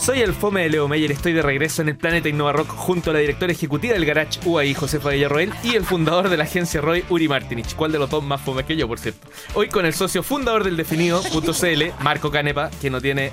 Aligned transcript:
Soy 0.00 0.22
el 0.22 0.32
Fome 0.34 0.62
de 0.62 0.70
Leo 0.70 0.88
Meyer, 0.88 1.12
estoy 1.12 1.32
de 1.34 1.42
regreso 1.42 1.82
en 1.82 1.90
el 1.90 1.96
Planeta 1.96 2.28
Innova 2.28 2.52
Rock 2.52 2.68
junto 2.70 3.10
a 3.10 3.12
la 3.12 3.18
directora 3.20 3.52
ejecutiva 3.52 3.92
del 3.92 4.06
Garage 4.06 4.40
UAI, 4.44 4.72
Josefa 4.74 5.10
Villarroel, 5.10 5.52
y 5.62 5.74
el 5.76 5.84
fundador 5.84 6.30
de 6.30 6.36
la 6.38 6.44
agencia 6.44 6.80
Roy, 6.80 7.04
Uri 7.10 7.28
Martinich. 7.28 7.74
¿Cuál 7.76 7.92
de 7.92 7.98
los 7.98 8.08
dos 8.08 8.24
más 8.24 8.40
fome 8.40 8.64
que 8.64 8.76
yo, 8.76 8.88
por 8.88 8.98
cierto? 8.98 9.28
Hoy 9.54 9.68
con 9.68 9.84
el 9.84 9.92
socio 9.92 10.22
fundador 10.22 10.64
del 10.64 10.76
Definido.cl, 10.78 11.82
Marco 12.02 12.30
Canepa, 12.30 12.70
que 12.80 12.88
no 12.88 13.00
tiene 13.00 13.30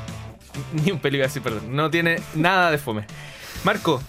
ni 0.84 0.92
un 0.92 1.00
peligro 1.00 1.26
así, 1.26 1.40
perdón, 1.40 1.74
no 1.76 1.90
tiene 1.90 2.22
nada 2.36 2.70
de 2.70 2.78
fome. 2.78 3.06
Marco, 3.64 4.04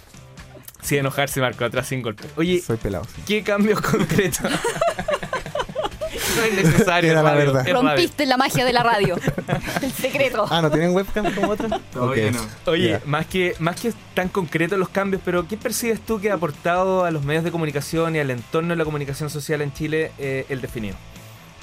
sin 0.82 0.98
enojarse, 0.98 1.40
Marco, 1.40 1.64
atrás 1.64 1.86
sin 1.86 2.02
golpe. 2.02 2.24
Oye, 2.36 2.60
Soy 2.60 2.76
pelado. 2.76 3.04
sí. 3.04 3.22
¿qué 3.26 3.42
cambios 3.44 3.80
concretos? 3.82 4.50
No 6.38 6.44
es 6.44 6.54
necesario, 6.64 7.10
Era 7.10 7.22
la 7.22 7.30
radio, 7.32 7.46
verdad. 7.46 7.66
es 7.68 7.72
radio. 7.74 7.88
Rompiste 7.88 8.26
la 8.26 8.36
magia 8.36 8.64
de 8.64 8.72
la 8.72 8.82
radio. 8.82 9.16
El 9.82 9.92
secreto. 9.92 10.46
Ah, 10.50 10.62
¿no 10.62 10.70
tienen 10.70 10.94
webcam 10.94 11.34
como? 11.34 11.56
Todavía 11.56 12.30
no. 12.30 12.40
Oye, 12.66 13.00
más 13.06 13.26
que 13.26 13.54
más 13.58 13.76
que 13.80 13.92
tan 14.14 14.28
concretos 14.28 14.78
los 14.78 14.88
cambios, 14.88 15.22
pero 15.24 15.46
¿qué 15.46 15.56
percibes 15.56 16.00
tú 16.00 16.20
que 16.20 16.30
ha 16.30 16.34
aportado 16.34 17.04
a 17.04 17.10
los 17.10 17.24
medios 17.24 17.44
de 17.44 17.50
comunicación 17.50 18.16
y 18.16 18.18
al 18.20 18.30
entorno 18.30 18.70
de 18.70 18.76
la 18.76 18.84
comunicación 18.84 19.30
social 19.30 19.60
en 19.62 19.72
Chile 19.72 20.12
eh, 20.18 20.46
el 20.48 20.60
definido? 20.60 20.96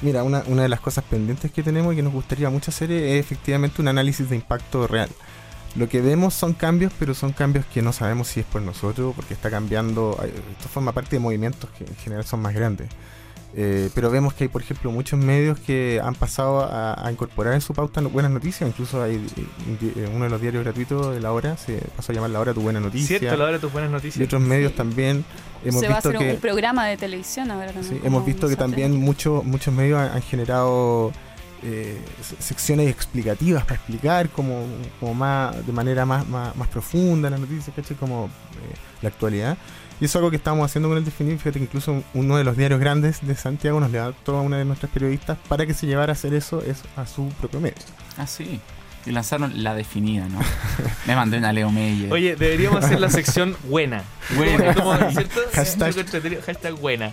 Mira, 0.02 0.24
una, 0.24 0.44
una 0.48 0.64
de 0.64 0.70
las 0.70 0.82
cosas 0.82 1.04
pendientes 1.10 1.52
que 1.52 1.64
tenemos 1.64 1.94
y 1.94 1.96
que 1.96 2.04
nos 2.04 2.12
gustaría 2.14 2.50
mucho 2.50 2.70
hacer 2.72 2.92
es 2.92 3.20
efectivamente 3.20 3.82
un 3.82 3.88
análisis 3.88 4.30
de 4.30 4.36
impacto 4.36 4.88
real. 4.88 5.10
Lo 5.76 5.90
que 5.90 6.00
vemos 6.02 6.34
son 6.34 6.54
cambios, 6.54 6.92
pero 7.00 7.14
son 7.14 7.32
cambios 7.34 7.66
que 7.66 7.82
no 7.82 7.92
sabemos 7.92 8.28
si 8.30 8.40
es 8.42 8.46
por 8.46 8.62
nosotros, 8.62 9.14
porque 9.16 9.34
está 9.34 9.50
cambiando. 9.50 10.18
eh, 10.24 10.32
Esto 10.58 10.70
forma 10.70 10.92
parte 10.94 11.16
de 11.18 11.20
movimientos 11.20 11.70
que 11.78 11.84
en 11.86 11.96
general 11.98 12.26
son 12.26 12.42
más 12.42 12.54
grandes. 12.54 12.88
Eh, 13.58 13.90
pero 13.96 14.12
vemos 14.12 14.34
que 14.34 14.44
hay, 14.44 14.48
por 14.50 14.62
ejemplo, 14.62 14.92
muchos 14.92 15.18
medios 15.18 15.58
que 15.60 16.02
han 16.04 16.14
pasado 16.14 16.60
a, 16.62 17.08
a 17.08 17.10
incorporar 17.12 17.54
en 17.54 17.62
su 17.62 17.74
pauta 17.74 18.02
no- 18.02 18.10
buenas 18.10 18.30
noticias. 18.32 18.68
Incluso 18.70 19.02
hay 19.02 19.16
eh, 19.80 20.10
uno 20.14 20.26
de 20.26 20.30
los 20.30 20.42
diarios 20.42 20.64
gratuitos 20.66 21.16
de 21.16 21.22
La 21.22 21.32
Hora, 21.32 21.56
se 21.56 21.78
pasó 21.96 22.12
a 22.12 22.16
llamar 22.16 22.32
La 22.32 22.42
Hora 22.42 22.54
Tu 22.54 22.60
Buena 22.62 22.82
Noticia. 22.82 23.18
Cierto, 23.18 23.38
la 23.38 23.44
hora 23.46 23.54
de 23.54 23.60
tus 23.60 23.72
buenas 23.72 23.90
y 23.92 23.94
noticias. 23.94 24.26
otros 24.26 24.42
medios 24.42 24.74
también. 24.76 25.24
Hemos 25.64 25.80
Se 25.80 25.88
va 25.88 25.96
a 25.96 25.98
hacer 26.00 26.18
que. 26.18 26.32
un 26.34 26.38
programa 26.42 26.86
de 26.86 26.98
televisión 26.98 27.50
ahora 27.50 27.72
también. 27.72 27.94
Sí, 27.96 28.02
hemos 28.04 28.26
visto 28.26 28.50
que 28.50 28.56
también 28.58 28.94
muchos 29.00 29.44
muchos 29.46 29.74
medios 29.74 30.00
han, 30.00 30.12
han 30.12 30.22
generado 30.22 31.14
eh, 31.66 32.00
se- 32.22 32.42
secciones 32.42 32.88
explicativas 32.90 33.64
para 33.64 33.76
explicar 33.76 34.30
como, 34.30 34.66
como 35.00 35.14
más 35.14 35.66
de 35.66 35.74
manera 35.74 36.06
más, 36.06 36.28
más, 36.28 36.56
más 36.56 36.68
profunda 36.70 37.30
la 37.30 37.38
noticia, 37.38 37.74
¿cachai? 37.76 37.98
Como 37.98 38.26
eh, 38.26 38.76
la 39.02 39.10
actualidad. 39.10 39.58
Y 40.00 40.06
eso 40.06 40.12
es 40.12 40.16
algo 40.18 40.30
que 40.30 40.36
estamos 40.38 40.66
haciendo 40.66 40.90
con 40.90 40.98
el 40.98 41.06
Definir. 41.06 41.38
Fíjate 41.38 41.60
que 41.60 41.66
incluso 41.66 42.04
uno 42.14 42.36
de 42.38 42.44
los 42.44 42.58
diarios 42.58 42.80
grandes 42.82 43.26
de 43.26 43.34
Santiago 43.36 43.80
nos 43.80 43.92
levantó 43.92 44.38
a 44.38 44.42
una 44.42 44.58
de 44.58 44.66
nuestras 44.66 44.92
periodistas 44.92 45.38
para 45.48 45.66
que 45.66 45.74
se 45.74 45.88
llevara 45.88 46.12
a 46.12 46.16
hacer 46.16 46.34
eso 46.34 46.62
es 46.62 46.84
a 46.98 47.06
su 47.06 47.30
propio 47.40 47.62
medio. 47.62 47.76
Ah, 48.18 48.28
sí. 48.28 48.60
Y 49.06 49.12
lanzaron 49.12 49.64
la 49.64 49.76
definida, 49.76 50.28
¿no? 50.28 50.40
Me 51.06 51.16
mandé 51.16 51.38
una 51.38 51.54
Leo 51.54 51.72
Meyer. 51.72 52.12
Oye, 52.12 52.36
deberíamos 52.36 52.84
hacer 52.84 53.00
la 53.00 53.10
sección 53.12 53.56
buena. 53.70 54.04
Buena. 54.36 54.74
Como, 54.74 54.98
¿cierto? 55.12 55.42
Hashtag. 55.54 55.94
Hashtag 56.44 56.74
buena. 56.74 57.12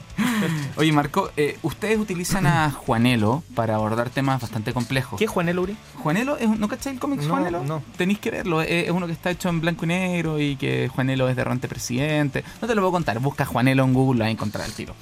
Oye, 0.77 0.93
Marco, 0.93 1.31
eh, 1.37 1.59
ustedes 1.63 1.99
utilizan 1.99 2.47
a 2.47 2.71
Juanelo 2.87 3.43
para 3.55 3.75
abordar 3.77 4.11
temas 4.11 4.41
bastante 4.41 4.73
complejos. 4.73 5.19
¿Qué 5.19 5.25
es 5.25 5.31
Juan 5.31 5.57
Uri? 5.59 5.77
Juanelo, 6.03 6.37
es, 6.37 6.47
un- 6.47 6.61
¿no 6.61 6.69
cacháis 6.69 6.95
el 6.95 7.01
cómic 7.01 7.21
No, 7.23 7.29
Juanelo? 7.31 7.65
no. 7.65 7.83
Tenéis 7.97 8.19
que 8.19 8.31
verlo, 8.31 8.63
es, 8.63 8.85
es 8.87 8.91
uno 8.91 9.07
que 9.07 9.13
está 9.13 9.31
hecho 9.31 9.49
en 9.49 9.61
blanco 9.61 9.85
y 9.85 9.89
negro 9.89 10.39
y 10.41 10.57
que 10.57 10.89
Juanelo 10.89 11.29
es 11.29 11.37
de 11.37 11.45
Ronte 11.45 11.69
Presidente. 11.69 12.45
No 12.61 12.69
te 12.69 12.75
lo 12.75 12.83
puedo 12.83 12.93
contar, 12.93 13.19
busca 13.21 13.45
Juanelo 13.45 13.85
en 13.85 13.93
Google, 13.95 14.19
lo 14.19 14.25
vas 14.25 14.29
a 14.29 14.33
encontrar 14.33 14.65
al 14.65 14.73
tiro. 14.73 14.95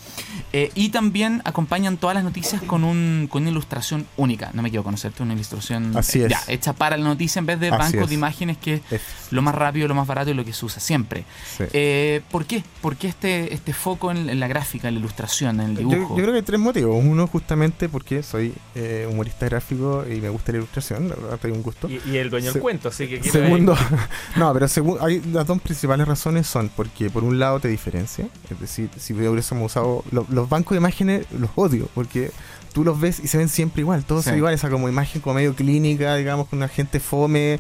Eh, 0.53 0.71
y 0.75 0.89
también 0.91 1.43
acompañan 1.45 1.97
todas 1.97 2.15
las 2.15 2.25
noticias 2.25 2.61
con, 2.63 2.85
un, 2.85 3.29
con 3.31 3.43
una 3.43 3.51
ilustración 3.51 4.07
única. 4.17 4.51
No 4.55 4.63
me 4.63 4.71
quiero 4.71 4.83
conocerte, 4.85 5.23
una 5.23 5.35
ilustración 5.35 5.97
Así 5.97 6.21
eh, 6.21 6.25
es. 6.27 6.31
ya, 6.31 6.41
hecha 6.49 6.73
para 6.73 6.97
la 6.97 7.05
noticia 7.05 7.39
en 7.39 7.47
vez 7.47 7.61
de 7.61 7.71
bancos 7.71 8.09
de 8.09 8.15
imágenes 8.15 8.57
que 8.59 8.75
es 8.75 8.83
Es- 8.91 9.03
lo 9.31 9.43
más 9.43 9.55
rápido, 9.55 9.87
lo 9.87 9.95
más 9.95 10.07
barato 10.09 10.31
y 10.31 10.35
lo 10.35 10.45
que 10.45 10.53
se 10.53 10.65
usa 10.65 10.81
siempre. 10.81 11.25
sí. 11.57 11.65
Eh, 11.73 12.21
¿Por 12.31 12.47
qué? 12.47 12.65
¿Por 12.81 12.97
qué 12.97 13.09
este, 13.09 13.55
este 13.55 13.73
foco 13.73 14.11
en, 14.11 14.29
en 14.29 14.41
la 14.41 14.49
gráfica, 14.49 14.89
en 14.89 14.95
la 14.95 15.01
ilustración, 15.01 15.60
en 15.65 15.71
el 15.77 15.83
Yo, 15.85 15.89
dibujo? 15.91 16.17
yo 16.17 16.23
creo 16.23 16.33
que 16.33 16.39
hay 16.39 16.45
tres 16.45 16.61
motivos. 16.61 17.05
Uno, 17.05 17.27
justamente 17.27 17.89
porque 17.89 18.23
soy 18.23 18.53
eh, 18.75 19.07
humorista 19.11 19.47
gráfico 19.47 20.05
y 20.11 20.21
me 20.21 20.29
gusta 20.29 20.53
la 20.53 20.59
ilustración, 20.59 21.09
la 21.09 21.15
verdad, 21.17 21.39
tengo 21.41 21.57
un 21.57 21.63
gusto. 21.63 21.89
Y, 21.89 22.01
y 22.11 22.17
el 22.17 22.31
dueño 22.31 22.49
Se- 22.49 22.53
del 22.55 22.63
cuento, 22.63 22.89
así 22.89 23.07
que... 23.09 23.21
¿qué 23.21 23.31
Segundo, 23.31 23.77
no, 24.37 24.53
pero 24.53 24.67
segu- 24.67 24.99
hay, 25.01 25.21
las 25.33 25.47
dos 25.47 25.61
principales 25.61 26.07
razones 26.09 26.47
son 26.47 26.69
porque 26.75 27.11
por 27.11 27.25
un 27.25 27.39
lado 27.39 27.61
te 27.61 27.69
diferencia, 27.69 28.27
es 28.51 28.61
decir, 28.61 28.91
si 28.99 29.13
hubiésemos 29.13 29.67
usado 29.73 30.05
lo- 30.13 30.27
los 30.31 30.49
bancos 30.49 30.73
de 30.73 30.79
imágenes 30.79 31.27
los 31.39 31.51
odio 31.57 31.89
porque 31.95 32.31
tú 32.73 32.85
los 32.85 33.01
ves 33.01 33.21
y 33.21 33.27
se 33.27 33.37
ven 33.39 33.49
siempre 33.49 33.81
igual, 33.83 34.05
todos 34.05 34.25
Sí. 34.25 34.31
son 34.31 34.39
iguales, 34.39 34.61
esa 34.61 34.71
como 34.71 34.89
imagen 34.89 35.21
como 35.21 35.35
medio 35.35 35.55
clínica, 35.55 36.15
digamos, 36.17 36.47
con 36.49 36.59
una 36.59 36.69
gente 36.69 37.01
fome, 37.01 37.59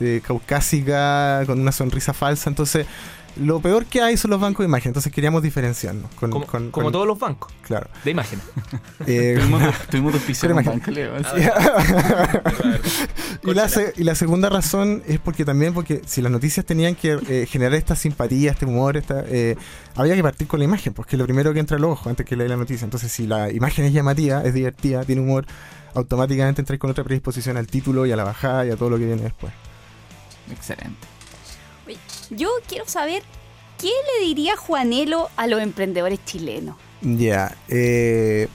eh, 0.00 0.20
caucásica, 0.24 1.42
con 1.46 1.60
una 1.60 1.72
sonrisa 1.72 2.12
falsa, 2.12 2.48
entonces 2.50 2.86
lo 3.36 3.60
peor 3.60 3.86
que 3.86 4.02
hay 4.02 4.16
son 4.16 4.30
los 4.32 4.40
bancos 4.40 4.64
de 4.64 4.68
imagen, 4.68 4.90
entonces 4.90 5.12
queríamos 5.12 5.42
diferenciarnos 5.42 6.10
con, 6.14 6.30
Como, 6.30 6.46
con- 6.46 6.70
como 6.70 6.84
con- 6.86 6.92
todos 6.92 7.06
los 7.06 7.18
bancos 7.18 7.52
claro. 7.62 7.88
de 8.04 8.10
imágenes. 8.10 8.44
Eh, 9.06 9.36
Tuvimos, 9.90 10.12
dos 10.12 10.22
pisos 10.22 10.50
y, 13.42 13.54
la 13.54 13.68
se- 13.68 13.92
y 13.96 14.04
la 14.04 14.14
segunda 14.14 14.48
razón 14.48 15.02
es 15.06 15.18
porque 15.18 15.44
también 15.44 15.72
porque 15.74 16.02
si 16.06 16.20
las 16.22 16.30
noticias 16.32 16.64
tenían 16.66 16.94
que 16.94 17.18
eh, 17.28 17.46
generar 17.48 17.74
esta 17.74 17.96
simpatía, 17.96 18.50
este 18.52 18.66
humor, 18.66 18.96
esta, 18.96 19.24
eh, 19.26 19.56
había 19.96 20.14
que 20.14 20.22
partir 20.22 20.46
con 20.46 20.58
la 20.58 20.64
imagen, 20.64 20.92
porque 20.92 21.16
es 21.16 21.18
lo 21.18 21.24
primero 21.24 21.52
que 21.52 21.60
entra 21.60 21.76
al 21.76 21.84
ojo 21.84 22.08
antes 22.08 22.26
que 22.26 22.36
leer 22.36 22.50
la 22.50 22.56
noticia. 22.56 22.84
Entonces, 22.84 23.10
si 23.12 23.26
la 23.26 23.50
imagen 23.50 23.84
es 23.84 23.92
llamativa, 23.92 24.42
es 24.42 24.54
divertida, 24.54 25.04
tiene 25.04 25.22
humor, 25.22 25.46
automáticamente 25.94 26.60
entráis 26.62 26.80
con 26.80 26.90
otra 26.90 27.04
predisposición 27.04 27.56
al 27.56 27.66
título 27.66 28.06
y 28.06 28.12
a 28.12 28.16
la 28.16 28.24
bajada 28.24 28.66
y 28.66 28.70
a 28.70 28.76
todo 28.76 28.90
lo 28.90 28.98
que 28.98 29.06
viene 29.06 29.22
después. 29.22 29.52
Excelente. 30.50 31.06
Yo 32.30 32.48
quiero 32.68 32.86
saber 32.86 33.22
qué 33.78 33.88
le 34.18 34.24
diría 34.26 34.56
Juanelo 34.56 35.28
a 35.36 35.46
los 35.46 35.60
emprendedores 35.60 36.18
chilenos. 36.24 36.76
Ya, 37.02 37.56
eh, 37.68 38.46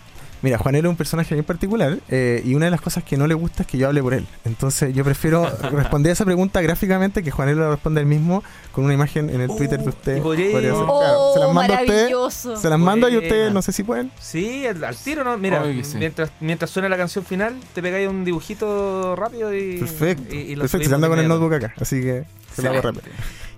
mira, 0.43 0.59
Juanelo 0.59 0.87
es 0.87 0.91
un 0.91 0.97
personaje 0.97 1.33
bien 1.33 1.43
particular 1.45 1.97
eh, 2.09 2.43
y 2.45 2.53
una 2.53 2.65
de 2.65 2.71
las 2.71 2.79
cosas 2.79 3.03
que 3.03 3.17
no 3.17 3.25
le 3.25 3.33
gusta 3.33 3.63
es 3.63 3.67
que 3.67 3.79
yo 3.79 3.87
hable 3.87 4.03
por 4.03 4.13
él. 4.13 4.27
Entonces 4.45 4.93
yo 4.93 5.03
prefiero 5.03 5.49
responder 5.71 6.11
esa 6.11 6.25
pregunta 6.25 6.61
gráficamente 6.61 7.23
que 7.23 7.31
Juanelo 7.31 7.61
la 7.63 7.71
responda 7.71 8.01
él 8.01 8.05
mismo 8.07 8.43
con 8.71 8.85
una 8.85 8.93
imagen 8.93 9.31
en 9.31 9.41
el 9.41 9.47
Twitter 9.55 9.79
de 9.81 9.89
usted. 9.89 10.21
Oh, 10.23 10.35
claro, 10.35 11.31
se 11.33 11.39
las 11.39 11.53
mando 11.53 11.73
a 11.73 11.81
usted, 11.81 12.55
se 12.61 12.69
las 12.69 12.79
mando 12.79 13.09
y 13.09 13.17
ustedes 13.17 13.51
no 13.51 13.61
sé 13.63 13.71
si 13.71 13.81
pueden. 13.83 14.11
Sí, 14.21 14.67
al, 14.67 14.83
al 14.83 14.95
tiro, 14.95 15.23
¿no? 15.23 15.37
Mira, 15.39 15.63
sí. 15.83 15.97
mientras, 15.97 16.29
mientras 16.39 16.69
suena 16.69 16.87
la 16.87 16.97
canción 16.97 17.25
final, 17.25 17.55
te 17.73 17.81
pegáis 17.81 18.07
un 18.07 18.23
dibujito 18.23 19.15
rápido 19.15 19.53
y... 19.55 19.79
Perfecto. 19.79 20.35
y- 20.35 20.37
y 20.37 20.55
lo 20.55 20.61
Perfecto, 20.61 20.87
se 20.87 20.93
anda 20.95 21.07
con 21.09 21.17
el 21.17 21.27
notebook 21.27 21.53
acá, 21.55 21.73
así 21.81 21.99
que 22.01 22.25
se 22.55 22.61
lo 22.61 22.69
hago 22.69 22.81
rápido. 22.81 23.03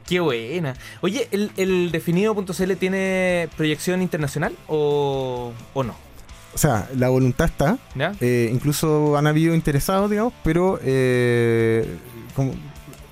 Qué 0.08 0.20
buena. 0.20 0.74
Oye, 1.02 1.28
¿el, 1.32 1.52
el 1.58 1.92
definido.cl 1.92 2.74
tiene 2.80 3.50
proyección 3.58 4.02
internacional 4.02 4.56
o, 4.68 5.52
o 5.74 5.84
no? 5.84 5.94
O 6.54 6.58
sea, 6.58 6.90
la 6.96 7.10
voluntad 7.10 7.46
está, 7.48 7.78
¿Ya? 7.94 8.14
eh, 8.20 8.50
incluso 8.52 9.16
han 9.18 9.28
habido 9.28 9.54
interesados, 9.54 10.10
digamos, 10.10 10.34
pero 10.44 10.80
eh, 10.82 11.86
como 12.36 12.54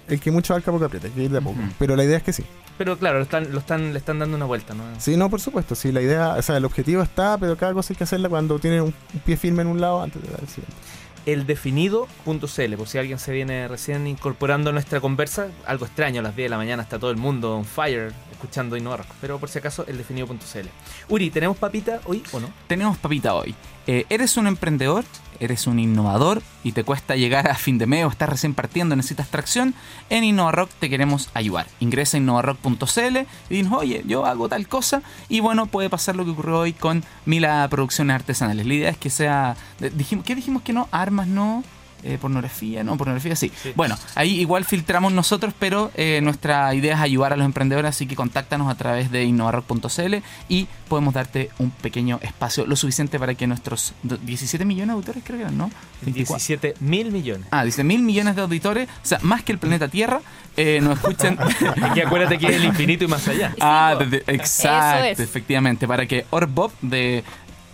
el 0.08 0.20
que 0.20 0.32
mucho 0.32 0.54
abarca 0.54 0.72
poco 0.72 0.86
aprieta, 0.86 1.08
hay 1.08 1.14
que 1.14 1.24
ir 1.24 1.32
de 1.32 1.38
a 1.38 1.42
poco. 1.42 1.60
Pero 1.78 1.96
la 1.96 2.04
idea 2.04 2.18
es 2.18 2.24
que 2.24 2.34
sí. 2.34 2.44
Pero 2.78 2.98
claro, 2.98 3.20
lo 3.20 3.24
están, 3.24 3.52
lo 3.52 3.60
están, 3.60 3.94
le 3.94 4.00
están 4.00 4.20
dando 4.20 4.36
una 4.36 4.46
vuelta, 4.46 4.74
¿no? 4.74 4.84
Sí, 4.98 5.16
no, 5.16 5.30
por 5.30 5.42
supuesto, 5.42 5.76
sí, 5.76 5.92
la 5.92 6.02
idea, 6.02 6.36
o 6.38 6.42
sea, 6.42 6.58
el 6.58 6.66
objetivo 6.66 7.02
está, 7.04 7.38
pero 7.38 7.56
cada 7.56 7.74
cosa 7.74 7.94
hay 7.94 7.98
que 7.98 8.04
hacerla 8.04 8.30
cuando 8.30 8.58
tiene 8.58 8.82
un, 8.82 8.94
un 9.14 9.20
pie 9.20 9.38
firme 9.38 9.62
en 9.62 9.68
un 9.68 9.80
lado 9.80 10.02
antes 10.02 10.22
de 10.24 10.30
dar 10.30 10.40
el 10.42 10.48
siguiente. 10.48 10.76
eldefinido.cl, 11.26 12.76
por 12.78 12.88
si 12.88 12.98
alguien 12.98 13.20
se 13.20 13.32
viene 13.32 13.68
recién 13.68 14.08
incorporando 14.08 14.70
a 14.70 14.74
nuestra 14.74 15.00
conversa, 15.02 15.48
algo 15.66 15.86
extraño, 15.86 16.20
a 16.20 16.24
las 16.24 16.36
10 16.36 16.46
de 16.46 16.50
la 16.50 16.58
mañana 16.58 16.84
está 16.84 17.00
todo 17.00 17.12
el 17.12 17.18
mundo 17.18 17.56
on 17.56 17.66
fire 17.66 18.14
escuchando 18.32 18.78
Innova 18.78 19.06
pero 19.22 19.40
por 19.40 19.50
si 19.50 19.60
acaso 19.60 19.86
eldefinido.cl. 19.88 20.68
Uri, 21.10 21.30
¿tenemos 21.30 21.58
papita 21.58 22.02
hoy 22.06 22.24
o 22.32 22.40
no? 22.40 22.50
Tenemos 22.68 22.98
papita 22.98 23.34
hoy. 23.34 23.56
Eh, 23.88 24.06
¿Eres 24.10 24.38
un 24.38 24.48
emprendedor? 24.48 25.06
¿Eres 25.40 25.68
un 25.68 25.80
innovador? 25.80 26.42
¿Y 26.64 26.72
te 26.72 26.84
cuesta 26.84 27.16
llegar 27.16 27.50
a 27.50 27.56
fin 27.56 27.78
de 27.78 27.86
mes 27.86 28.06
o 28.06 28.10
estás 28.10 28.30
recién 28.30 28.54
partiendo, 28.56 28.96
necesitas 28.96 29.28
tracción? 29.28 29.76
En 30.10 30.24
InnovaRock 30.24 30.72
te 30.80 30.90
queremos 30.90 31.30
ayudar. 31.34 31.68
Ingresa 31.80 32.18
a 32.18 32.20
innovarock.cl 32.20 33.18
y 33.50 33.54
dinos, 33.56 33.74
oye, 33.74 34.04
yo 34.08 34.26
hago 34.26 34.50
tal 34.50 34.68
cosa. 34.68 35.04
Y 35.30 35.42
bueno, 35.42 35.68
puede 35.68 35.90
pasar 35.90 36.16
lo 36.16 36.26
que 36.26 36.32
ocurrió 36.32 36.60
hoy 36.60 36.74
con 36.74 37.04
Mila 37.26 37.68
Producciones 37.70 38.16
Artesanales. 38.16 38.66
La 38.66 38.74
idea 38.74 38.90
es 38.90 38.98
que 38.98 39.10
sea... 39.10 39.56
Dijimos, 39.94 40.26
¿Qué 40.26 40.36
dijimos 40.36 40.64
que 40.64 40.74
no? 40.74 40.88
Armas 41.22 41.28
no. 41.28 41.64
eh, 42.04 42.20
pornografía, 42.22 42.84
no, 42.84 42.98
pornografía 42.98 43.36
sí. 43.36 43.52
Sí. 43.64 43.72
Bueno, 43.76 43.98
ahí 44.14 44.40
igual 44.40 44.64
filtramos 44.64 45.12
nosotros, 45.12 45.56
pero 45.58 45.92
eh, 45.96 46.20
nuestra 46.22 46.72
idea 46.76 46.94
es 46.96 47.00
ayudar 47.02 47.34
a 47.34 47.36
los 47.36 47.46
emprendedores, 47.46 47.90
así 47.90 48.06
que 48.06 48.16
contáctanos 48.16 48.70
a 48.70 48.76
través 48.76 49.10
de 49.10 49.24
innovarock.cl 49.24 50.16
y 50.48 50.68
podemos 50.88 51.16
darte 51.16 51.50
un 51.58 51.72
pequeño 51.72 52.20
espacio, 52.22 52.68
lo 52.68 52.76
suficiente 52.76 53.18
para 53.18 53.34
que 53.34 53.48
nuestros 53.48 53.94
do- 54.04 54.18
17 54.18 54.66
millones 54.66 54.90
de 54.90 54.94
auditores, 54.94 55.24
creo 55.26 55.38
que 55.38 55.44
eran, 55.46 55.58
¿no? 55.58 55.72
24. 56.04 56.36
17 56.46 56.76
mil 56.82 57.12
millones. 57.12 57.48
Ah, 57.50 57.64
dice 57.66 57.84
mil 57.84 58.04
millones 58.04 58.36
de 58.36 58.42
auditores, 58.44 58.88
o 58.88 59.06
sea, 59.06 59.18
más 59.24 59.42
que 59.42 59.54
el 59.54 59.58
planeta 59.58 59.88
Tierra, 59.88 60.22
eh, 60.58 60.80
nos 60.84 61.00
escuchan. 61.00 61.40
Aquí 61.82 62.02
acuérdate 62.02 62.38
que 62.38 62.48
es 62.50 62.56
el 62.58 62.66
infinito 62.66 63.04
y 63.06 63.08
más 63.08 63.28
allá. 63.28 63.56
ah, 63.62 63.96
po. 63.98 64.06
de- 64.06 64.20
de- 64.20 64.24
exacto, 64.34 65.06
Eso 65.06 65.24
es. 65.24 65.28
efectivamente, 65.28 65.88
para 65.88 66.06
que 66.06 66.26
Orbob 66.30 66.72
de 66.84 67.24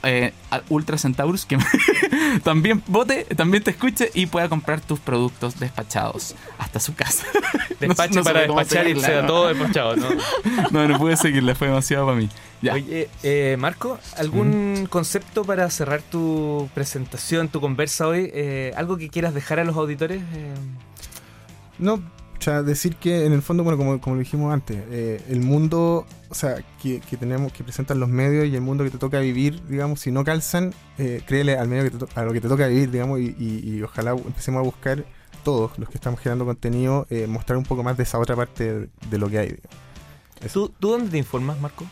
eh, 0.04 0.34
Ultra 0.70 0.98
Centaurus 0.98 1.46
que 1.46 1.58
también 2.44 2.84
vote, 2.88 3.26
también 3.36 3.64
te 3.64 3.72
escuche 3.72 4.10
y 4.14 4.26
pueda 4.26 4.50
comprar 4.50 4.82
tus 4.82 5.00
productos 5.00 5.60
despachados 5.60 6.36
hasta 6.58 6.80
su 6.80 6.94
casa. 6.96 7.26
Despacho 7.80 8.14
No 8.16 8.24
sé 8.24 8.30
para 8.30 8.42
despachar 8.42 8.86
y 8.86 8.90
seguirla, 8.90 9.08
sea 9.08 9.22
¿no? 9.22 9.28
todo 9.28 9.48
despachado, 9.48 9.96
¿no? 9.96 10.10
No, 10.72 10.88
no 10.88 10.98
pude 10.98 11.18
seguirle, 11.18 11.56
fue 11.56 11.68
demasiado 11.68 12.06
para 12.06 12.18
mí. 12.18 12.30
Ya. 12.62 12.74
Oye, 12.74 13.10
eh, 13.24 13.56
Marco, 13.60 14.00
¿algún 14.18 14.88
concepto 14.90 15.44
para 15.44 15.68
cerrar 15.72 16.02
tu 16.02 16.70
presentación, 16.76 17.48
tu 17.50 17.60
conversa 17.60 18.08
hoy? 18.08 18.30
Eh, 18.34 18.72
¿Algo 18.78 18.98
que 18.98 19.10
quieras 19.10 19.34
dejar 19.34 19.60
a 19.60 19.64
los 19.64 19.76
auditores? 19.78 20.22
Eh, 20.22 20.54
No, 21.80 22.02
o 22.42 22.44
sea, 22.44 22.64
decir 22.64 22.96
que 22.96 23.28
en 23.28 23.34
el 23.34 23.44
fondo, 23.44 23.64
bueno, 23.64 23.78
como, 23.78 24.02
como 24.02 24.16
lo 24.16 24.20
dijimos 24.20 24.52
antes, 24.52 24.76
eh, 24.90 25.24
el 25.30 25.42
mundo, 25.42 26.08
o 26.28 26.34
sea, 26.34 26.56
que, 26.82 27.00
que 27.00 27.16
tenemos, 27.16 27.54
que 27.54 27.64
presentan 27.64 28.00
los 28.00 28.10
medios 28.10 28.48
y 28.48 28.56
el 28.56 28.62
mundo 28.62 28.84
que 28.84 28.90
te 28.90 28.98
toca 28.98 29.20
vivir, 29.20 29.62
digamos, 29.68 30.00
si 30.00 30.12
no 30.12 30.24
calzan, 30.24 30.74
eh, 30.98 31.22
créele 31.28 31.56
al 31.56 31.68
medio 31.68 31.84
que 31.84 31.92
te 31.92 32.20
a 32.20 32.24
lo 32.24 32.34
que 32.34 32.42
te 32.42 32.48
toca 32.48 32.66
vivir, 32.66 32.90
digamos, 32.90 33.20
y, 33.20 33.80
ojalá 33.84 34.14
empecemos 34.14 34.58
a 34.58 34.64
buscar 34.64 35.06
todos 35.44 35.78
los 35.78 35.88
que 35.88 36.00
estamos 36.00 36.20
generando 36.20 36.46
contenido, 36.46 37.06
eh, 37.12 37.28
mostrar 37.28 37.60
un 37.60 37.64
poco 37.64 37.84
más 37.84 37.96
de 37.96 38.04
esa 38.04 38.18
otra 38.18 38.36
parte 38.36 38.90
de, 39.12 39.18
lo 39.20 39.30
que 39.30 39.38
hay. 39.38 39.60
¿tú, 40.52 40.70
¿Tú 40.80 40.90
dónde 40.90 41.12
te 41.12 41.20
informas, 41.20 41.62
Marco? 41.62 41.86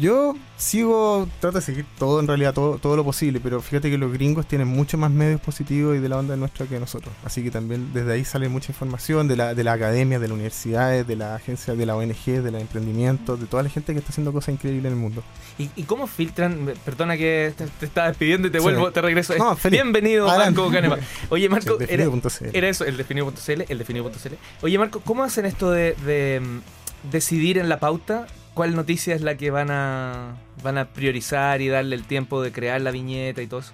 Yo 0.00 0.34
sigo, 0.56 1.28
trato 1.40 1.58
de 1.58 1.62
seguir 1.62 1.84
todo, 1.98 2.18
en 2.20 2.26
realidad, 2.26 2.54
todo, 2.54 2.78
todo 2.78 2.96
lo 2.96 3.04
posible, 3.04 3.40
pero 3.40 3.60
fíjate 3.60 3.90
que 3.90 3.98
los 3.98 4.10
gringos 4.12 4.46
tienen 4.46 4.66
mucho 4.68 4.96
más 4.96 5.10
medios 5.10 5.40
positivos 5.40 5.96
y 5.96 6.00
de 6.00 6.08
la 6.08 6.16
onda 6.18 6.34
nuestra 6.36 6.66
que 6.66 6.80
nosotros. 6.80 7.12
Así 7.24 7.42
que 7.42 7.50
también 7.50 7.92
desde 7.92 8.12
ahí 8.12 8.24
sale 8.24 8.48
mucha 8.48 8.72
información 8.72 9.28
de 9.28 9.36
la, 9.36 9.54
de 9.54 9.64
la 9.64 9.74
academia, 9.74 10.18
de 10.18 10.28
las 10.28 10.34
universidades, 10.34 11.06
de 11.06 11.16
la 11.16 11.34
agencia, 11.34 11.74
de 11.74 11.84
la 11.86 11.94
ONG, 11.96 12.24
de 12.24 12.50
los 12.50 12.60
emprendimientos, 12.60 13.38
de 13.38 13.46
toda 13.46 13.62
la 13.62 13.68
gente 13.68 13.92
que 13.92 13.98
está 13.98 14.10
haciendo 14.10 14.32
cosas 14.32 14.54
increíbles 14.54 14.86
en 14.86 14.92
el 14.92 14.98
mundo. 14.98 15.22
¿Y, 15.58 15.68
y 15.76 15.82
cómo 15.82 16.06
filtran? 16.06 16.72
Perdona 16.84 17.16
que 17.18 17.52
te, 17.56 17.66
te 17.66 17.86
estaba 17.86 18.08
despidiendo 18.08 18.48
y 18.48 18.50
te 18.50 18.58
Sí. 18.58 18.62
vuelvo, 18.64 18.90
te 18.92 19.02
regreso. 19.02 19.34
No. 19.36 19.56
Bienvenido. 19.70 20.26
Marco 20.26 20.70
Canepa. 20.70 20.98
Oye, 21.28 21.48
Marco, 21.48 21.78
El 21.78 21.88
era, 21.90 22.10
era 22.52 22.68
eso, 22.68 22.84
el 22.84 22.96
definido.cl, 22.96 23.62
el 23.68 23.78
definido.cl. 23.78 24.34
Oye, 24.62 24.78
Marco, 24.78 25.00
¿cómo 25.00 25.22
hacen 25.22 25.44
esto 25.44 25.70
de, 25.70 25.94
de, 26.06 26.40
mm, 26.40 27.10
decidir 27.10 27.58
en 27.58 27.68
la 27.68 27.78
pauta 27.78 28.26
cuál 28.54 28.74
noticia 28.74 29.14
es 29.14 29.22
la 29.22 29.36
que 29.36 29.50
van 29.50 29.70
a, 29.70 30.36
van 30.62 30.78
a 30.78 30.86
priorizar 30.86 31.60
y 31.60 31.68
darle 31.68 31.96
el 31.96 32.04
tiempo 32.04 32.42
de 32.42 32.52
crear 32.52 32.80
la 32.80 32.90
viñeta 32.90 33.42
y 33.42 33.46
todo 33.46 33.60
eso? 33.60 33.72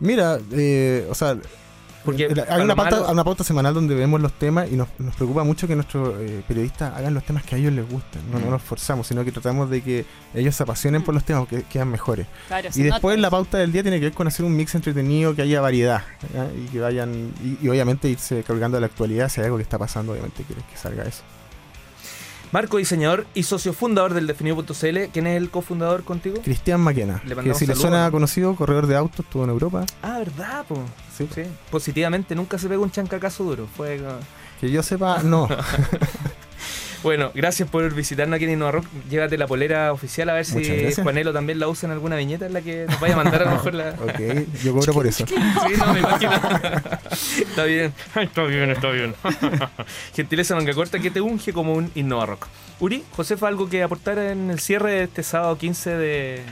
Mira, 0.00 0.38
eh, 0.52 1.06
o 1.10 1.14
sea, 1.14 1.36
Porque 2.04 2.24
eh, 2.26 2.44
hay 2.48 2.62
una 2.62 2.76
pauta, 2.76 2.96
malo- 3.00 3.12
una 3.12 3.24
pauta 3.24 3.42
semanal 3.44 3.74
donde 3.74 3.94
vemos 3.94 4.20
los 4.20 4.32
temas 4.32 4.70
y 4.70 4.76
nos, 4.76 4.88
nos 4.98 5.14
preocupa 5.16 5.42
mucho 5.44 5.66
que 5.66 5.74
nuestros 5.74 6.14
eh, 6.20 6.42
periodistas 6.46 6.96
hagan 6.96 7.12
los 7.14 7.24
temas 7.24 7.42
que 7.42 7.56
a 7.56 7.58
ellos 7.58 7.72
les 7.72 7.86
gustan. 7.90 8.22
No, 8.30 8.38
no 8.38 8.46
Mm. 8.46 8.50
nos 8.50 8.62
forzamos, 8.62 9.06
sino 9.08 9.24
que 9.24 9.32
tratamos 9.32 9.68
de 9.68 9.82
que 9.82 10.04
ellos 10.34 10.54
se 10.54 10.62
apasionen 10.62 11.02
por 11.02 11.14
los 11.14 11.24
temas 11.24 11.48
que 11.48 11.64
quedan 11.64 11.88
mejores. 11.88 12.26
Claro, 12.46 12.68
Y 12.74 12.82
después 12.82 13.18
la 13.18 13.28
pauta 13.30 13.58
del 13.58 13.72
día 13.72 13.82
tiene 13.82 13.98
que 13.98 14.06
ver 14.06 14.14
con 14.14 14.26
hacer 14.28 14.44
un 14.46 14.54
mix 14.56 14.74
entretenido, 14.76 15.34
que 15.34 15.42
haya 15.42 15.60
variedad 15.60 16.02
y 16.56 16.68
que 16.70 16.78
vayan 16.80 17.32
y, 17.42 17.58
y 17.66 17.68
obviamente 17.68 18.08
irse 18.08 18.44
colgando 18.44 18.76
de 18.76 18.82
la 18.82 18.86
actualidad 18.86 19.28
si 19.28 19.40
hay 19.40 19.46
algo 19.46 19.56
que 19.56 19.64
está 19.64 19.78
pasando, 19.78 20.12
obviamente 20.12 20.44
quieres 20.44 20.64
que 20.70 20.76
salga 20.76 21.02
eso. 21.04 21.22
Marco, 22.50 22.78
diseñador 22.78 23.26
y 23.34 23.42
socio 23.42 23.72
fundador 23.72 24.14
del 24.14 24.26
definido.cl. 24.26 24.98
¿Quién 25.12 25.26
es 25.26 25.36
el 25.36 25.50
cofundador 25.50 26.02
contigo? 26.04 26.40
Cristian 26.42 26.80
Maquena, 26.80 27.20
Le 27.24 27.36
que 27.36 27.54
si 27.54 27.66
le 27.66 27.74
suena 27.74 28.10
conocido, 28.10 28.54
corredor 28.56 28.86
de 28.86 28.96
autos, 28.96 29.20
estuvo 29.26 29.44
en 29.44 29.50
Europa, 29.50 29.84
Ah, 30.02 30.18
¿verdad? 30.18 30.64
Po? 30.66 30.76
sí. 31.16 31.28
Sí, 31.34 31.42
positivamente 31.70 32.34
nunca 32.34 32.58
se 32.58 32.68
pegó 32.68 32.82
un 32.82 32.90
chancacazo 32.90 33.44
duro. 33.44 33.66
Fue. 33.76 34.00
que 34.60 34.70
yo 34.70 34.82
sepa, 34.82 35.22
no. 35.22 35.46
Bueno, 37.02 37.30
gracias 37.34 37.68
por 37.68 37.94
visitarnos 37.94 38.36
aquí 38.36 38.44
en 38.44 38.52
Innova 38.52 38.72
Rock. 38.72 38.86
Llévate 39.08 39.38
la 39.38 39.46
polera 39.46 39.92
oficial 39.92 40.28
a 40.30 40.34
ver 40.34 40.44
si. 40.44 40.92
Juanelo 41.02 41.32
también 41.32 41.58
la 41.58 41.68
usa 41.68 41.86
en 41.86 41.92
alguna 41.92 42.16
viñeta 42.16 42.46
en 42.46 42.52
la 42.52 42.60
que 42.60 42.86
nos 42.88 42.98
vaya 43.00 43.14
a 43.14 43.16
mandar 43.16 43.42
a 43.42 43.44
lo 43.46 43.50
mejor 43.52 43.74
la. 43.74 43.90
ok, 44.02 44.20
yo 44.64 44.74
cobro 44.74 44.92
por 44.92 45.06
eso. 45.06 45.24
Sí, 45.68 45.74
no, 45.76 45.92
me 45.92 46.00
imagino. 46.00 46.32
está 47.12 47.64
bien, 47.64 47.92
está 48.16 48.42
bien, 48.44 48.70
está 48.70 48.90
bien. 48.90 49.14
Gentileza 50.14 50.54
manga 50.54 50.72
corta 50.74 50.98
que 50.98 51.10
te 51.10 51.20
unge 51.20 51.52
como 51.52 51.74
un 51.74 51.90
Innova 51.94 52.26
Rock. 52.26 52.46
Uri, 52.80 53.04
Josefa, 53.16 53.48
¿algo 53.48 53.68
que 53.68 53.82
aportar 53.82 54.18
en 54.18 54.50
el 54.50 54.60
cierre 54.60 54.92
de 54.92 55.02
este 55.04 55.22
sábado 55.22 55.56
15 55.56 55.90
de 55.90 56.42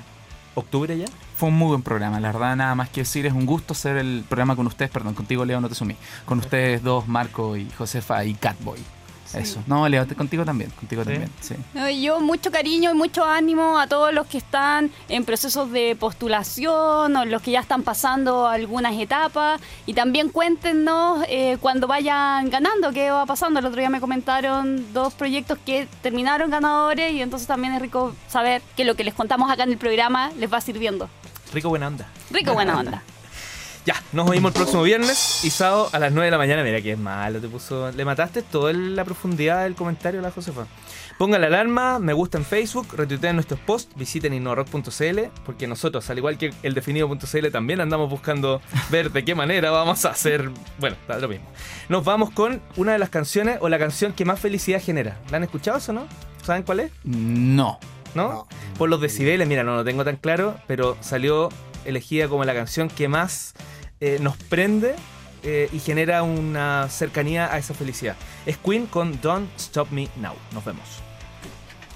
octubre 0.55 0.97
ya? 0.97 1.07
Fue 1.37 1.49
un 1.49 1.57
muy 1.57 1.69
buen 1.69 1.83
programa, 1.83 2.19
la 2.19 2.33
verdad, 2.33 2.57
nada 2.57 2.75
más 2.75 2.89
que 2.89 3.03
decir, 3.03 3.27
es 3.27 3.33
un 3.33 3.47
gusto 3.47 3.75
hacer 3.75 3.97
el 3.99 4.25
programa 4.27 4.57
con 4.57 4.67
ustedes, 4.67 4.91
perdón, 4.91 5.15
contigo 5.15 5.45
Leo 5.45 5.61
no 5.61 5.69
te 5.69 5.75
sumí, 5.75 5.97
con 6.25 6.39
ustedes 6.39 6.83
dos, 6.83 7.07
Marco 7.07 7.57
y 7.57 7.69
Josefa 7.77 8.25
y 8.25 8.35
Catboy. 8.35 8.96
Eso. 9.35 9.63
No, 9.67 9.89
Leo, 9.89 10.07
contigo 10.17 10.45
también, 10.45 10.71
contigo 10.71 11.03
¿Sí? 11.03 11.11
también, 11.11 11.31
sí. 11.41 11.55
Yo 12.03 12.21
mucho 12.21 12.51
cariño 12.51 12.91
y 12.91 12.95
mucho 12.95 13.25
ánimo 13.25 13.79
a 13.79 13.87
todos 13.87 14.13
los 14.13 14.27
que 14.27 14.39
están 14.39 14.91
en 15.09 15.25
procesos 15.25 15.71
de 15.73 15.97
postulación 15.97 17.17
o 17.17 17.25
los 17.25 17.43
que 17.43 17.51
ya 17.53 17.61
están 17.61 17.83
pasando 17.83 18.47
algunas 18.47 18.95
etapas 18.99 19.61
y 19.87 19.95
también 19.95 20.29
cuéntenos 20.29 21.25
eh, 21.29 21.59
cuando 21.61 21.87
vayan 21.87 22.51
ganando 22.51 22.93
qué 22.93 23.11
va 23.11 23.27
pasando. 23.27 23.61
El 23.61 23.67
otro 23.67 23.79
día 23.81 23.91
me 23.91 24.01
comentaron 24.01 24.93
dos 24.93 25.15
proyectos 25.15 25.59
que 25.65 25.89
terminaron 26.03 26.51
ganadores 26.51 27.13
y 27.13 27.23
entonces 27.23 27.49
también 27.49 27.75
es 27.75 27.83
rico 27.83 28.15
saber 28.29 28.63
que 28.77 28.85
lo 28.85 28.95
que 28.95 29.05
les 29.05 29.15
contamos 29.15 29.51
acá 29.51 29.65
en 29.65 29.71
el 29.71 29.79
programa 29.79 30.31
les 30.39 30.53
va 30.53 30.61
sirviendo. 30.61 31.09
Rico 31.53 31.69
buena 31.69 31.89
onda. 31.89 32.07
Rico, 32.31 32.53
buena 32.55 32.79
onda. 32.79 33.03
Ya, 33.87 33.95
nos 34.11 34.29
oímos 34.29 34.51
el 34.51 34.55
próximo 34.57 34.83
viernes 34.83 35.45
y 35.45 35.51
sábado 35.51 35.89
a 35.93 36.01
las 36.01 36.11
9 36.11 36.25
de 36.25 36.31
la 36.33 36.39
mañana. 36.39 36.65
Mira 36.65 36.83
que 36.83 36.91
es 36.91 36.99
malo, 36.99 37.41
te 37.41 37.47
puso. 37.47 37.93
Le 37.93 38.05
mataste 38.05 38.43
toda 38.43 38.73
la 38.73 39.05
profundidad 39.05 39.63
del 39.63 39.77
comentario 39.77 40.19
a 40.19 40.25
la 40.25 40.33
Josefa. 40.33 40.67
Pongan 41.19 41.41
la 41.41 41.47
alarma, 41.47 42.01
me 42.01 42.13
gusta 42.13 42.37
en 42.37 42.45
Facebook, 42.45 42.89
retuiteen 42.97 43.37
nuestros 43.37 43.61
posts, 43.61 43.95
visiten 43.95 44.35
innovarock.cl, 44.35 45.21
porque 45.45 45.69
nosotros, 45.69 46.11
al 46.11 46.19
igual 46.19 46.37
que 46.37 46.53
el 46.65 46.75
definido.cl, 46.75 47.49
también 47.53 47.81
andamos 47.81 48.11
buscando 48.11 48.61
ver 48.91 49.13
de 49.13 49.25
qué 49.25 49.37
manera 49.37 49.71
vamos 49.71 50.05
a 50.05 50.11
hacer. 50.11 50.51
Bueno, 50.81 50.97
da 51.07 51.21
lo 51.21 51.29
mismo. 51.29 51.47
Nos 51.89 52.05
vamos 52.05 52.31
con 52.33 52.61
una 52.75 52.91
de 52.91 52.99
las 52.99 53.11
canciones 53.11 53.59
o 53.61 53.69
la 53.69 53.79
canción 53.79 54.13
que 54.15 54.25
más 54.25 54.41
felicidad 54.41 54.83
genera. 54.83 55.21
¿La 55.31 55.37
han 55.37 55.45
escuchado 55.45 55.79
eso, 55.79 55.93
no? 55.93 56.09
¿Saben 56.43 56.65
cuál 56.65 56.81
es? 56.81 56.93
No. 57.05 57.79
¿No? 58.17 58.29
No. 58.31 58.49
Por 58.79 58.89
los 58.89 59.01
decibeles, 59.01 59.47
mira, 59.47 59.63
no 59.63 59.77
lo 59.77 59.85
tengo 59.85 60.05
tan 60.05 60.17
claro, 60.17 60.57
pero 60.67 60.97
salió 61.01 61.51
elegida 61.85 62.27
como 62.29 62.45
la 62.45 62.53
canción 62.53 62.89
que 62.89 63.07
más 63.07 63.55
eh, 64.01 64.19
nos 64.21 64.37
prende 64.37 64.95
eh, 65.43 65.69
y 65.73 65.79
genera 65.79 66.23
una 66.23 66.89
cercanía 66.89 67.53
a 67.53 67.59
esa 67.59 67.75
felicidad. 67.75 68.17
Es 68.45 68.57
Queen 68.59 68.87
con 68.87 69.21
Don't 69.21 69.49
Stop 69.57 69.91
Me 69.91 70.09
Now. 70.17 70.35
Nos 70.53 70.65
vemos. 70.65 71.06